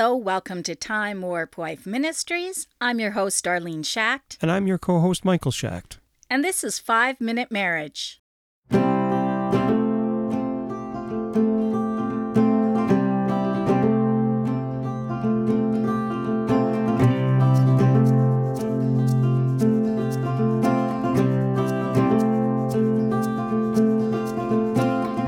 Hello, 0.00 0.16
welcome 0.16 0.62
to 0.62 0.74
Time 0.74 1.20
Warp 1.20 1.58
Wife 1.58 1.84
Ministries. 1.84 2.66
I'm 2.80 2.98
your 3.00 3.10
host, 3.10 3.44
Darlene 3.44 3.84
Schacht, 3.84 4.38
And 4.40 4.50
I'm 4.50 4.66
your 4.66 4.78
co 4.78 4.98
host, 4.98 5.26
Michael 5.26 5.52
Schacht. 5.52 5.98
and 6.30 6.42
this 6.42 6.64
is 6.64 6.78
Five 6.78 7.20
Minute 7.20 7.50
Marriage. 7.50 8.22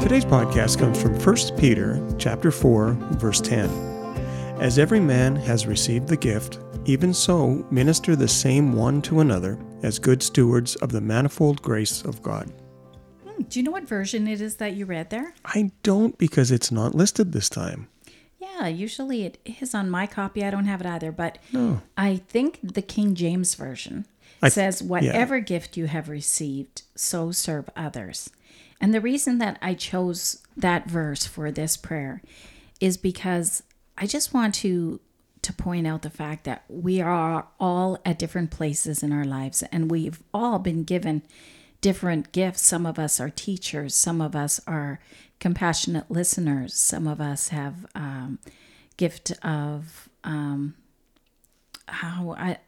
Today's 0.00 0.24
podcast 0.24 0.78
comes 0.78 1.02
from 1.02 1.14
1 1.20 1.58
Peter 1.58 2.00
chapter 2.16 2.50
4, 2.50 2.92
verse 3.18 3.42
10. 3.42 3.91
As 4.62 4.78
every 4.78 5.00
man 5.00 5.34
has 5.34 5.66
received 5.66 6.06
the 6.06 6.16
gift, 6.16 6.60
even 6.84 7.12
so 7.12 7.66
minister 7.72 8.14
the 8.14 8.28
same 8.28 8.72
one 8.72 9.02
to 9.02 9.18
another 9.18 9.58
as 9.82 9.98
good 9.98 10.22
stewards 10.22 10.76
of 10.76 10.92
the 10.92 11.00
manifold 11.00 11.60
grace 11.62 12.02
of 12.02 12.22
God. 12.22 12.48
Hmm, 13.26 13.42
Do 13.42 13.58
you 13.58 13.64
know 13.64 13.72
what 13.72 13.88
version 13.88 14.28
it 14.28 14.40
is 14.40 14.54
that 14.58 14.74
you 14.76 14.86
read 14.86 15.10
there? 15.10 15.34
I 15.44 15.72
don't 15.82 16.16
because 16.16 16.52
it's 16.52 16.70
not 16.70 16.94
listed 16.94 17.32
this 17.32 17.48
time. 17.48 17.88
Yeah, 18.38 18.68
usually 18.68 19.24
it 19.24 19.38
is 19.60 19.74
on 19.74 19.90
my 19.90 20.06
copy. 20.06 20.44
I 20.44 20.52
don't 20.52 20.66
have 20.66 20.80
it 20.80 20.86
either, 20.86 21.10
but 21.10 21.38
No. 21.52 21.80
I 21.96 22.18
think 22.18 22.60
the 22.62 22.82
King 22.82 23.16
James 23.16 23.56
Version 23.56 24.06
I 24.40 24.48
says, 24.48 24.80
Whatever 24.80 25.40
gift 25.40 25.76
you 25.76 25.86
have 25.86 26.08
received, 26.08 26.82
so 26.94 27.32
serve 27.32 27.68
others. 27.74 28.30
And 28.80 28.94
the 28.94 29.00
reason 29.00 29.38
that 29.38 29.58
I 29.60 29.74
chose 29.74 30.40
that 30.56 30.88
verse 30.88 31.26
for 31.26 31.50
this 31.50 31.76
prayer 31.76 32.22
is 32.80 32.96
because 32.96 33.64
I 34.02 34.06
just 34.06 34.34
want 34.34 34.56
to 34.56 34.98
to 35.42 35.52
point 35.52 35.86
out 35.86 36.02
the 36.02 36.10
fact 36.10 36.42
that 36.42 36.64
we 36.68 37.00
are 37.00 37.46
all 37.60 37.98
at 38.04 38.18
different 38.18 38.50
places 38.50 39.00
in 39.00 39.12
our 39.12 39.24
lives 39.24 39.62
and 39.70 39.90
we've 39.92 40.20
all 40.34 40.58
been 40.58 40.82
given 40.82 41.22
different 41.80 42.32
gifts. 42.32 42.62
Some 42.62 42.84
of 42.84 42.98
us 42.98 43.20
are 43.20 43.30
teachers, 43.30 43.94
some 43.94 44.20
of 44.20 44.34
us 44.34 44.60
are 44.66 44.98
compassionate 45.38 46.10
listeners, 46.10 46.74
some 46.74 47.06
of 47.06 47.20
us 47.20 47.48
have 47.48 47.86
um, 47.94 48.40
gift 48.96 49.32
of 49.44 50.08
um, 50.24 50.74
how 51.86 52.34
I 52.36 52.58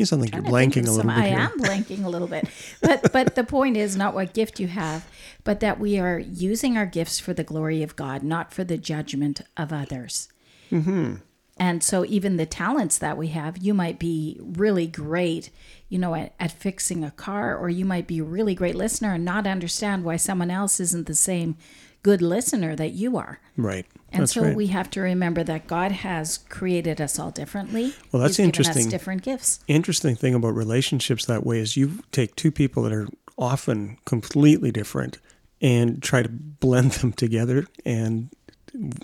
You 0.00 0.06
sound 0.06 0.22
like 0.22 0.34
you're 0.34 0.42
trying 0.42 0.70
to 0.70 0.74
think 0.74 0.86
blanking 0.86 0.88
a 0.88 0.90
little 0.90 1.10
bit 1.10 1.18
I 1.18 1.28
here. 1.28 1.38
am 1.38 1.58
blanking 1.58 2.04
a 2.04 2.08
little 2.08 2.28
bit, 2.28 2.48
but 2.80 3.12
but 3.12 3.34
the 3.34 3.44
point 3.44 3.76
is 3.76 3.96
not 3.96 4.14
what 4.14 4.32
gift 4.34 4.58
you 4.58 4.68
have, 4.68 5.06
but 5.44 5.60
that 5.60 5.78
we 5.78 5.98
are 5.98 6.18
using 6.18 6.76
our 6.76 6.86
gifts 6.86 7.20
for 7.20 7.32
the 7.32 7.44
glory 7.44 7.82
of 7.82 7.96
God, 7.96 8.22
not 8.22 8.52
for 8.52 8.64
the 8.64 8.78
judgment 8.78 9.42
of 9.56 9.72
others. 9.72 10.28
Mm-hmm. 10.72 11.16
And 11.60 11.82
so, 11.82 12.06
even 12.06 12.38
the 12.38 12.46
talents 12.46 12.96
that 12.96 13.18
we 13.18 13.28
have, 13.28 13.58
you 13.58 13.74
might 13.74 13.98
be 13.98 14.38
really 14.40 14.86
great, 14.86 15.50
you 15.90 15.98
know, 15.98 16.14
at, 16.14 16.32
at 16.40 16.52
fixing 16.52 17.04
a 17.04 17.10
car, 17.10 17.54
or 17.54 17.68
you 17.68 17.84
might 17.84 18.06
be 18.06 18.20
a 18.20 18.24
really 18.24 18.54
great 18.54 18.74
listener 18.74 19.12
and 19.12 19.26
not 19.26 19.46
understand 19.46 20.02
why 20.02 20.16
someone 20.16 20.50
else 20.50 20.80
isn't 20.80 21.06
the 21.06 21.14
same 21.14 21.58
good 22.02 22.22
listener 22.22 22.74
that 22.76 22.92
you 22.92 23.16
are. 23.16 23.40
Right. 23.56 23.86
And 24.12 24.22
that's 24.22 24.32
so 24.32 24.42
right. 24.42 24.56
we 24.56 24.68
have 24.68 24.90
to 24.90 25.00
remember 25.00 25.44
that 25.44 25.66
God 25.66 25.92
has 25.92 26.38
created 26.38 27.00
us 27.00 27.18
all 27.18 27.30
differently. 27.30 27.94
Well, 28.10 28.22
that's 28.22 28.36
He's 28.38 28.46
interesting. 28.46 28.88
Different 28.88 29.22
gifts. 29.22 29.60
interesting 29.68 30.16
thing 30.16 30.34
about 30.34 30.50
relationships 30.50 31.26
that 31.26 31.44
way 31.44 31.58
is 31.60 31.76
you 31.76 32.02
take 32.10 32.34
two 32.36 32.50
people 32.50 32.82
that 32.84 32.92
are 32.92 33.08
often 33.38 33.96
completely 34.04 34.70
different 34.70 35.18
and 35.62 36.02
try 36.02 36.22
to 36.22 36.28
blend 36.28 36.92
them 36.92 37.12
together 37.12 37.66
and 37.84 38.30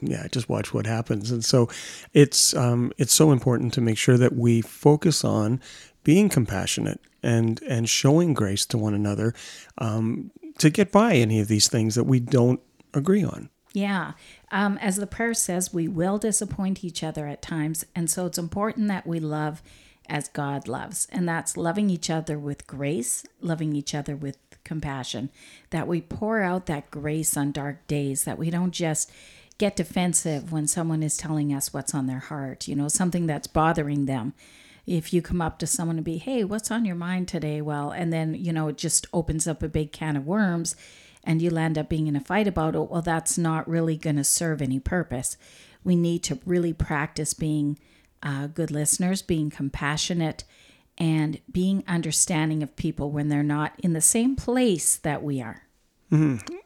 yeah 0.00 0.28
just 0.30 0.48
watch 0.48 0.72
what 0.72 0.86
happens 0.86 1.32
and 1.32 1.44
so 1.44 1.68
it's 2.12 2.54
um, 2.54 2.92
it's 2.98 3.12
so 3.12 3.32
important 3.32 3.74
to 3.74 3.80
make 3.80 3.98
sure 3.98 4.16
that 4.16 4.32
we 4.34 4.60
focus 4.60 5.24
on 5.24 5.60
being 6.04 6.28
compassionate 6.28 7.00
and 7.22 7.60
and 7.62 7.88
showing 7.88 8.32
grace 8.32 8.64
to 8.64 8.78
one 8.78 8.94
another 8.94 9.34
um, 9.78 10.30
to 10.58 10.70
get 10.70 10.92
by 10.92 11.14
any 11.14 11.40
of 11.40 11.48
these 11.48 11.68
things 11.68 11.96
that 11.96 12.04
we 12.04 12.20
don't 12.20 12.60
agree 12.96 13.24
on 13.24 13.50
Yeah. 13.72 14.12
Um, 14.50 14.78
as 14.78 14.96
the 14.96 15.06
prayer 15.06 15.34
says, 15.34 15.74
we 15.74 15.86
will 15.86 16.16
disappoint 16.16 16.82
each 16.82 17.02
other 17.02 17.26
at 17.26 17.42
times. 17.42 17.84
And 17.94 18.08
so 18.08 18.24
it's 18.24 18.38
important 18.38 18.88
that 18.88 19.06
we 19.06 19.20
love 19.20 19.62
as 20.08 20.28
God 20.28 20.66
loves. 20.66 21.06
And 21.12 21.28
that's 21.28 21.56
loving 21.56 21.90
each 21.90 22.08
other 22.08 22.38
with 22.38 22.66
grace, 22.66 23.26
loving 23.40 23.74
each 23.74 23.94
other 23.94 24.16
with 24.16 24.38
compassion, 24.64 25.30
that 25.70 25.86
we 25.86 26.00
pour 26.00 26.40
out 26.40 26.66
that 26.66 26.90
grace 26.90 27.36
on 27.36 27.52
dark 27.52 27.86
days, 27.86 28.24
that 28.24 28.38
we 28.38 28.50
don't 28.50 28.72
just 28.72 29.10
get 29.58 29.76
defensive 29.76 30.52
when 30.52 30.66
someone 30.66 31.02
is 31.02 31.16
telling 31.16 31.52
us 31.52 31.72
what's 31.72 31.94
on 31.94 32.06
their 32.06 32.18
heart, 32.18 32.68
you 32.68 32.76
know, 32.76 32.88
something 32.88 33.26
that's 33.26 33.46
bothering 33.46 34.06
them. 34.06 34.34
If 34.86 35.12
you 35.12 35.20
come 35.20 35.42
up 35.42 35.58
to 35.58 35.66
someone 35.66 35.96
and 35.96 36.04
be, 36.04 36.18
hey, 36.18 36.44
what's 36.44 36.70
on 36.70 36.84
your 36.84 36.96
mind 36.96 37.26
today? 37.28 37.60
Well, 37.60 37.90
and 37.90 38.12
then, 38.12 38.34
you 38.34 38.52
know, 38.52 38.68
it 38.68 38.78
just 38.78 39.06
opens 39.12 39.46
up 39.48 39.62
a 39.62 39.68
big 39.68 39.92
can 39.92 40.16
of 40.16 40.26
worms 40.26 40.76
and 41.26 41.42
you'll 41.42 41.58
end 41.58 41.76
up 41.76 41.88
being 41.88 42.06
in 42.06 42.16
a 42.16 42.20
fight 42.20 42.46
about 42.46 42.76
it, 42.76 42.88
well, 42.88 43.02
that's 43.02 43.36
not 43.36 43.68
really 43.68 43.96
going 43.96 44.16
to 44.16 44.24
serve 44.24 44.62
any 44.62 44.78
purpose. 44.78 45.36
We 45.84 45.96
need 45.96 46.22
to 46.24 46.38
really 46.46 46.72
practice 46.72 47.34
being 47.34 47.78
uh, 48.22 48.46
good 48.46 48.70
listeners, 48.70 49.20
being 49.22 49.50
compassionate, 49.50 50.44
and 50.96 51.40
being 51.50 51.84
understanding 51.86 52.62
of 52.62 52.76
people 52.76 53.10
when 53.10 53.28
they're 53.28 53.42
not 53.42 53.74
in 53.82 53.92
the 53.92 54.00
same 54.00 54.36
place 54.36 54.96
that 54.96 55.22
we 55.22 55.42
are. 55.42 55.64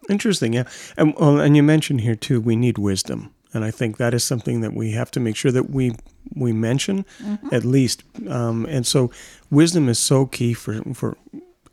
Interesting, 0.08 0.52
yeah. 0.52 0.64
And 0.96 1.14
well, 1.16 1.40
and 1.40 1.56
you 1.56 1.62
mentioned 1.62 2.02
here 2.02 2.14
too, 2.14 2.40
we 2.40 2.54
need 2.54 2.78
wisdom, 2.78 3.34
and 3.54 3.64
I 3.64 3.70
think 3.70 3.96
that 3.96 4.12
is 4.12 4.22
something 4.22 4.60
that 4.60 4.74
we 4.74 4.92
have 4.92 5.10
to 5.12 5.20
make 5.20 5.34
sure 5.34 5.50
that 5.50 5.70
we 5.70 5.94
we 6.34 6.52
mention 6.52 7.06
at 7.50 7.64
least. 7.64 8.04
Um, 8.28 8.66
and 8.66 8.86
so, 8.86 9.10
wisdom 9.50 9.88
is 9.88 9.98
so 9.98 10.26
key 10.26 10.52
for 10.52 10.82
for 10.94 11.16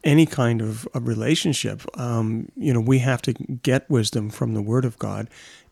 any 0.07 0.25
kind 0.25 0.61
of 0.61 0.87
a 0.93 0.99
relationship. 0.99 1.81
Um, 1.99 2.47
you 2.55 2.73
know, 2.73 2.79
we 2.79 2.99
have 2.99 3.21
to 3.23 3.33
get 3.33 3.89
wisdom 3.89 4.29
from 4.29 4.53
the 4.53 4.61
Word 4.61 4.85
of 4.85 4.97
God, 4.97 5.27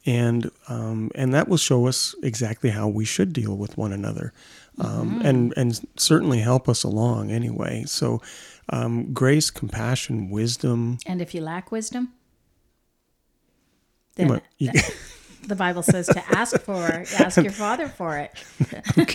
and 0.05 0.51
um, 0.67 1.09
and 1.15 1.33
that 1.33 1.47
will 1.47 1.57
show 1.57 1.87
us 1.87 2.13
exactly 2.21 2.69
how 2.71 2.87
we 2.87 3.05
should 3.05 3.31
deal 3.33 3.55
with 3.57 3.77
one 3.77 3.93
another, 3.93 4.33
um, 4.79 5.21
and 5.23 5.53
and 5.57 5.79
certainly 5.97 6.39
help 6.39 6.67
us 6.69 6.83
along 6.83 7.31
anyway. 7.31 7.83
So. 7.87 8.21
Um, 8.69 9.13
grace, 9.13 9.51
compassion, 9.51 10.31
wisdom. 10.31 10.97
And 11.05 11.21
if 11.21 11.35
you 11.35 11.41
lack 11.41 11.71
wisdom, 11.71 12.13
You 14.17 14.25
then 14.25 14.27
might- 14.29 14.43
you- 14.57 14.71
the 15.43 15.55
Bible 15.55 15.83
says 15.83 16.07
to 16.07 16.23
ask 16.37 16.59
for 16.61 16.81
ask 17.19 17.37
your 17.41 17.51
father 17.51 17.87
for 17.87 18.17
it. 18.17 18.31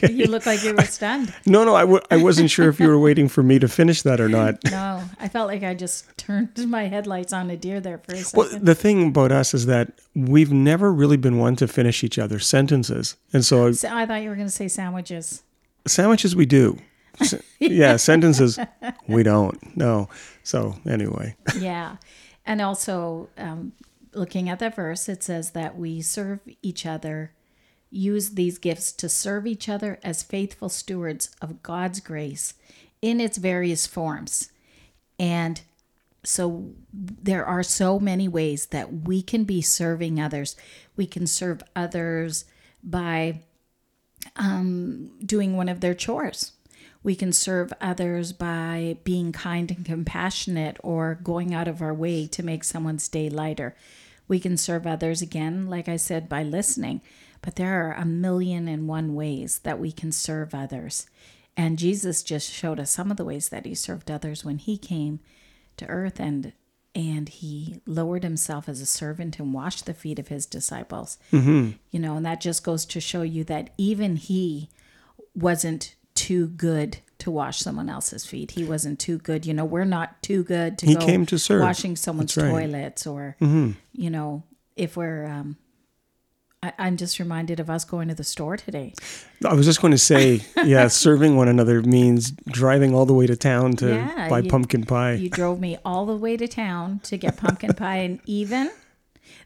you 0.11 0.27
look 0.27 0.47
like 0.47 0.63
you 0.63 0.75
were 0.75 0.83
stunned. 0.85 1.35
No, 1.47 1.65
no, 1.65 1.75
I 1.75 1.81
w- 1.83 2.01
I 2.11 2.17
wasn't 2.19 2.51
sure 2.51 2.69
if 2.69 2.79
you 2.79 2.87
were 2.89 2.99
waiting 2.99 3.29
for 3.29 3.43
me 3.43 3.59
to 3.59 3.69
finish 3.69 4.03
that 4.03 4.21
or 4.21 4.29
not. 4.29 4.59
No, 4.71 5.03
I 5.19 5.29
felt 5.29 5.49
like 5.49 5.63
I 5.63 5.75
just 5.75 6.17
turned 6.17 6.51
my 6.69 6.85
headlights 6.89 7.33
on 7.33 7.51
a 7.51 7.57
deer 7.57 7.81
there 7.81 7.99
for 7.99 8.13
a 8.15 8.19
second. 8.19 8.39
Well, 8.53 8.61
the 8.61 8.75
thing 8.75 9.09
about 9.09 9.33
us 9.33 9.53
is 9.55 9.67
that 9.67 9.93
we've 10.15 10.53
never 10.53 10.93
really 10.93 11.17
been 11.17 11.39
one 11.39 11.57
to 11.57 11.67
finish 11.69 12.05
each 12.05 12.19
other's 12.19 12.47
sentences. 12.47 13.17
And 13.33 13.45
so 13.45 13.73
So 13.73 13.89
I 13.93 14.07
thought 14.07 14.23
you 14.23 14.29
were 14.29 14.37
going 14.37 14.47
to 14.47 14.53
say 14.53 14.69
sandwiches. 14.69 15.43
sandwiches 15.87 16.37
we 16.37 16.47
do. 16.47 16.79
Yeah, 17.59 17.97
sentences 17.97 18.59
we 19.09 19.23
don't. 19.23 19.77
No. 19.77 20.09
So 20.43 20.77
anyway, 20.89 21.35
yeah. 21.59 21.97
And 22.47 22.61
also, 22.63 23.29
um, 23.37 23.73
looking 24.15 24.49
at 24.49 24.59
that 24.59 24.77
verse, 24.77 25.09
it 25.09 25.23
says 25.23 25.51
that 25.53 25.77
we 25.77 26.03
serve 26.03 26.41
each 26.63 26.87
other, 26.87 27.33
use 27.91 28.31
these 28.31 28.59
gifts 28.59 28.93
to 28.93 29.09
serve 29.09 29.47
each 29.47 29.69
other 29.69 29.99
as 30.03 30.23
faithful 30.23 30.69
stewards 30.69 31.31
of 31.41 31.63
God's 31.63 32.01
grace 32.01 32.55
in 33.03 33.21
its 33.21 33.39
various 33.39 33.87
forms. 33.87 34.51
And 35.19 35.61
so 36.23 36.71
there 36.93 37.45
are 37.45 37.63
so 37.63 37.99
many 37.99 38.29
ways 38.29 38.67
that 38.67 39.05
we 39.05 39.23
can 39.23 39.45
be 39.45 39.63
serving 39.63 40.21
others. 40.21 40.57
We 40.97 41.07
can 41.07 41.27
serve 41.27 41.63
others 41.75 42.45
by 42.83 43.41
um, 44.37 45.13
doing 45.25 45.57
one 45.57 45.69
of 45.69 45.81
their 45.81 45.95
chores. 45.95 46.53
We 47.03 47.15
can 47.15 47.33
serve 47.33 47.73
others 47.81 48.33
by 48.33 48.99
being 49.05 49.33
kind 49.33 49.71
and 49.71 49.85
compassionate 49.85 50.77
or 50.83 51.19
going 51.23 51.55
out 51.55 51.69
of 51.69 51.81
our 51.81 51.95
way 51.95 52.27
to 52.29 52.43
make 52.43 52.63
someone's 52.65 53.09
day 53.09 53.31
lighter. 53.31 53.75
We 54.29 54.39
can 54.39 54.57
serve 54.57 54.87
others 54.87 55.23
again, 55.23 55.69
like 55.69 55.89
I 55.89 55.97
said, 55.97 56.29
by 56.29 56.43
listening. 56.43 57.01
But 57.43 57.57
there 57.57 57.89
are 57.89 57.95
a 57.95 58.05
million 58.05 58.69
and 58.69 58.87
one 58.87 59.15
ways 59.15 59.61
that 59.61 59.79
we 59.79 59.93
can 59.93 60.13
serve 60.13 60.55
others. 60.55 61.07
And 61.57 61.79
Jesus 61.79 62.23
just 62.23 62.51
showed 62.51 62.79
us 62.79 62.91
some 62.91 63.11
of 63.11 63.17
the 63.17 63.25
ways 63.25 63.49
that 63.49 63.67
he 63.67 63.75
served 63.75 64.11
others 64.11 64.45
when 64.45 64.59
he 64.59 64.77
came 64.77 65.21
to 65.77 65.87
earth 65.87 66.21
and 66.21 66.53
and 66.93 67.29
he 67.29 67.81
lowered 67.87 68.25
himself 68.25 68.69
as 68.69 68.81
a 68.81 68.87
servant 68.87 69.39
and 69.39 69.55
washed 69.55 69.87
the 69.87 69.95
feet 69.95 70.19
of 70.19 70.27
his 70.27 70.45
disciples. 70.45 71.19
Mm-hmm. 71.33 71.71
You 71.93 72.01
know, 72.01 72.17
and 72.17 72.27
that 72.27 72.41
just 72.41 72.65
goes 72.65 72.85
to 72.87 73.01
show 73.01 73.23
you 73.23 73.45
that 73.45 73.71
even 73.79 74.17
he 74.17 74.71
wasn't 75.33 75.95
too 76.29 76.49
good 76.49 76.99
to 77.19 77.31
wash 77.31 77.59
someone 77.61 77.89
else's 77.89 78.25
feet. 78.27 78.53
He 78.53 78.65
wasn't 78.65 78.99
too 78.99 79.19
good. 79.19 79.45
You 79.47 79.55
know, 79.55 79.65
we're 79.65 79.85
not 79.99 80.23
too 80.23 80.43
good 80.45 80.79
to 80.79 80.87
He 80.87 80.95
go 80.95 81.05
came 81.07 81.27
to 81.27 81.39
serve. 81.39 81.61
washing 81.63 81.97
someone's 81.97 82.37
right. 82.37 82.45
Mm-hmm. 82.47 82.55
toilets 82.73 83.07
or 83.07 83.37
you 84.05 84.11
know, 84.11 84.43
if 84.77 84.97
we're 84.97 85.27
um 85.27 85.57
I, 86.63 86.73
I'm 86.79 86.97
just 86.99 87.19
reminded 87.19 87.59
of 87.59 87.71
us 87.71 87.85
going 87.87 88.09
to 88.09 88.15
the 88.15 88.25
store 88.25 88.57
today. 88.59 88.93
I 89.47 89.55
was 89.55 89.65
just 89.65 89.81
going 89.81 89.93
to 89.93 90.05
say, 90.13 90.43
yeah, 90.65 90.89
serving 90.89 91.35
one 91.37 91.49
another 91.49 91.81
means 91.83 92.33
driving 92.49 92.95
all 92.95 93.07
the 93.07 93.15
way 93.15 93.27
to 93.27 93.35
town 93.37 93.77
to 93.77 93.89
Yeah, 93.95 94.29
buy 94.29 94.41
you- 94.41 94.51
pumpkin 94.51 94.85
pie. 94.85 95.13
You 95.15 95.31
drove 95.31 95.59
me 95.59 95.79
all 95.87 96.05
the 96.05 96.17
way 96.17 96.37
to 96.37 96.47
town 96.47 97.01
to 97.05 97.17
get 97.17 97.39
pumpkin 97.39 97.73
pie, 97.73 97.97
and 98.07 98.21
even 98.27 98.71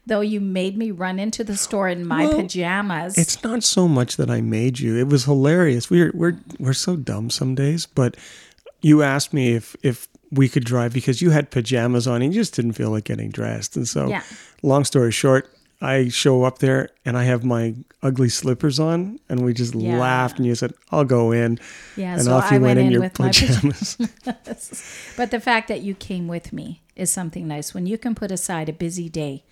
though 0.05 0.21
you 0.21 0.39
made 0.41 0.77
me 0.77 0.91
run 0.91 1.19
into 1.19 1.43
the 1.43 1.55
store 1.57 1.87
in 1.89 2.05
my 2.05 2.25
Well, 2.25 2.41
pajamas, 2.41 3.17
It's 3.17 3.43
not 3.43 3.63
so 3.63 3.87
much 3.87 4.17
that 4.17 4.29
I 4.29 4.41
made 4.41 4.79
you. 4.79 4.97
It 4.97 5.07
was 5.07 5.25
hilarious. 5.25 5.89
We're 5.89 6.11
we're 6.13 6.37
we're 6.59 6.73
so 6.73 6.95
dumb 6.95 7.29
some 7.29 7.55
days, 7.55 7.85
but 7.85 8.15
you 8.81 9.01
asked 9.03 9.33
me 9.33 9.53
if 9.55 9.75
if 9.83 10.07
we 10.31 10.49
could 10.49 10.65
drive 10.65 10.93
because 10.93 11.21
you 11.21 11.29
had 11.31 11.49
pajamas 11.51 12.07
on 12.07 12.21
and 12.21 12.33
you 12.33 12.39
just 12.41 12.55
didn't 12.55 12.73
feel 12.73 12.89
like 12.91 13.05
getting 13.05 13.29
dressed. 13.31 13.75
And 13.77 13.87
so 13.87 14.07
Yeah. 14.09 14.21
long 14.63 14.83
story 14.83 15.11
short, 15.11 15.49
I 15.81 16.09
show 16.09 16.43
up 16.43 16.59
there 16.59 16.89
and 17.05 17.17
I 17.17 17.23
have 17.25 17.43
my 17.43 17.75
ugly 18.01 18.29
slippers 18.29 18.79
on 18.79 19.19
and 19.29 19.45
we 19.45 19.53
just 19.53 19.75
Yeah. 19.75 19.97
laughed 19.99 20.37
and 20.37 20.45
you 20.45 20.55
said, 20.55 20.73
I'll 20.91 21.05
go 21.05 21.31
in. 21.31 21.59
Yeah, 21.95 22.13
and 22.13 22.23
so 22.23 22.33
off 22.33 22.51
I 22.51 22.55
you 22.55 22.61
went 22.61 22.77
went 22.77 22.79
in 22.79 22.85
in 22.87 22.91
your 22.91 23.01
my 23.01 23.09
pajamas. 23.13 23.97
But 25.17 25.31
the 25.31 25.39
fact 25.39 25.67
that 25.69 25.81
you 25.81 25.93
came 25.95 26.27
with 26.27 26.51
me 26.51 26.81
is 26.95 27.09
something 27.09 27.47
nice. 27.47 27.73
When 27.73 27.85
you 27.85 27.97
can 27.97 28.15
put 28.15 28.31
aside 28.31 28.67
a 28.69 28.73
busy 28.73 29.09
day 29.09 29.43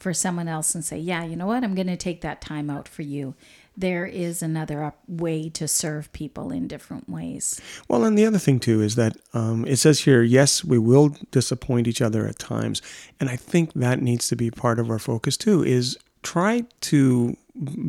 for 0.00 0.14
someone 0.14 0.48
else 0.48 0.74
and 0.74 0.84
say, 0.84 0.98
yeah, 0.98 1.24
you 1.24 1.36
know 1.36 1.46
what? 1.46 1.62
I'm 1.62 1.74
going 1.74 1.86
to 1.86 1.96
take 1.96 2.22
that 2.22 2.40
time 2.40 2.70
out 2.70 2.88
for 2.88 3.02
you. 3.02 3.34
There 3.76 4.04
is 4.06 4.42
another 4.42 4.92
way 5.06 5.48
to 5.50 5.68
serve 5.68 6.12
people 6.12 6.50
in 6.50 6.66
different 6.66 7.08
ways. 7.08 7.60
Well, 7.86 8.04
and 8.04 8.18
the 8.18 8.26
other 8.26 8.38
thing 8.38 8.58
too 8.58 8.82
is 8.82 8.96
that 8.96 9.16
um, 9.32 9.64
it 9.66 9.76
says 9.76 10.00
here, 10.00 10.22
yes, 10.22 10.64
we 10.64 10.78
will 10.78 11.16
disappoint 11.30 11.86
each 11.86 12.02
other 12.02 12.26
at 12.26 12.38
times, 12.38 12.82
and 13.20 13.30
I 13.30 13.36
think 13.36 13.74
that 13.74 14.02
needs 14.02 14.28
to 14.28 14.36
be 14.36 14.50
part 14.50 14.78
of 14.78 14.90
our 14.90 14.98
focus 14.98 15.36
too. 15.36 15.62
Is 15.62 15.96
try 16.22 16.64
to 16.80 17.36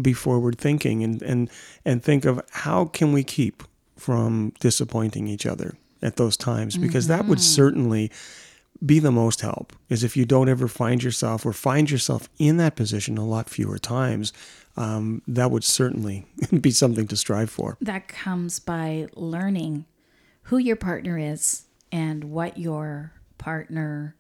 be 0.02 0.14
forward 0.14 0.58
thinking 0.58 1.04
and 1.04 1.22
and 1.22 1.50
and 1.84 2.04
think 2.04 2.26
of 2.26 2.42
how 2.52 2.86
can 2.86 3.12
we 3.12 3.24
keep 3.24 3.64
from 3.98 4.54
disappointing 4.60 5.28
each 5.28 5.46
other 5.46 5.76
at 6.02 6.16
those 6.16 6.38
times 6.38 6.78
because 6.78 7.08
that 7.08 7.26
would 7.26 7.40
certainly 7.40 8.12
be 8.84 9.00
the 9.00 9.12
most 9.12 9.42
help 9.42 9.74
is 9.90 10.04
if 10.04 10.18
you 10.18 10.26
don't 10.26 10.50
ever 10.50 10.68
find 10.68 11.04
yourself 11.04 11.46
or 11.46 11.54
find 11.54 11.92
yourself 11.92 12.28
in 12.40 12.58
that 12.58 12.76
position 12.76 13.18
a 13.18 13.26
lot 13.26 13.50
fewer 13.50 13.78
times 13.78 14.34
um, 14.78 15.22
that 15.28 15.52
would 15.52 15.64
certainly 15.64 16.26
be 16.62 16.72
something 16.72 17.08
to 17.08 17.16
strive 17.18 17.50
for 17.50 17.78
That 17.82 18.08
comes 18.08 18.60
by 18.60 19.08
learning 19.16 19.86
who 20.44 20.58
your 20.58 20.76
partner 20.78 21.18
is 21.18 21.66
and 21.92 22.24
what 22.26 22.58
your 22.58 23.14
partner 23.38 24.16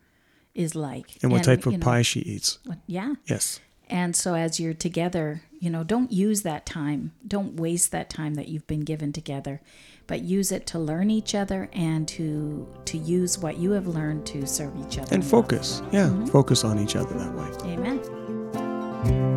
is 0.53 0.75
like. 0.75 1.17
and 1.23 1.31
what 1.31 1.43
type 1.43 1.65
of 1.65 1.71
you 1.73 1.77
know, 1.79 1.83
pie 1.85 2.01
she 2.01 2.19
eats 2.19 2.59
what- 2.65 2.79
yeah. 2.85 3.13
yes 3.25 3.59
And 3.91 4.15
so 4.15 4.35
as 4.35 4.57
you're 4.59 4.73
together, 4.73 5.41
you 5.59 5.69
know, 5.69 5.83
don't 5.83 6.11
use 6.11 6.41
that 6.43 6.65
time. 6.65 7.11
Don't 7.27 7.57
waste 7.57 7.91
that 7.91 8.09
time 8.09 8.35
that 8.35 8.47
you've 8.47 8.65
been 8.65 8.85
given 8.85 9.11
together, 9.11 9.61
but 10.07 10.21
use 10.21 10.51
it 10.51 10.65
to 10.67 10.79
learn 10.79 11.11
each 11.11 11.35
other 11.35 11.69
and 11.73 12.07
to 12.07 12.67
to 12.85 12.97
use 12.97 13.37
what 13.37 13.57
you 13.57 13.71
have 13.71 13.87
learned 13.87 14.25
to 14.27 14.47
serve 14.47 14.73
each 14.87 14.97
other. 14.97 15.13
and 15.13 15.23
focus 15.23 15.81
yeah 15.91 16.07
mm-hmm. 16.07 16.25
focus 16.25 16.63
on 16.63 16.79
each 16.79 16.95
other 16.95 17.13
that 17.17 17.33
way 17.33 17.73
Amen. 17.73 19.30